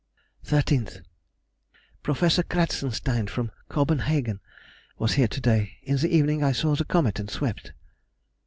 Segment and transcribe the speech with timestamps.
[0.45, 1.01] 13th.
[2.01, 4.39] Professor Kratzensteine, from Copenhagen,
[4.97, 5.77] was here to day.
[5.83, 7.73] In the evening I saw the comet and swept.